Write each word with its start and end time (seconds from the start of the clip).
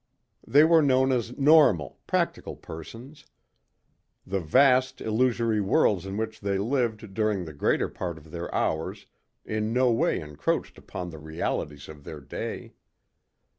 They 0.47 0.63
were 0.63 0.81
known 0.81 1.11
as 1.11 1.37
normal, 1.37 1.99
practical 2.07 2.55
persons. 2.55 3.27
The 4.25 4.39
vast, 4.39 4.99
illusory 4.99 5.61
worlds 5.61 6.07
in 6.07 6.17
which 6.17 6.39
they 6.39 6.57
lived 6.57 7.13
during 7.13 7.45
the 7.45 7.53
greater 7.53 7.87
part 7.87 8.17
of 8.17 8.31
their 8.31 8.51
hours 8.51 9.05
in 9.45 9.73
no 9.73 9.91
way 9.91 10.19
encroached 10.19 10.79
upon 10.79 11.11
the 11.11 11.19
realities 11.19 11.87
of 11.87 12.03
their 12.03 12.19
day. 12.19 12.73